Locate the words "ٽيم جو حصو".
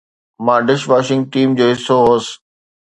1.31-1.95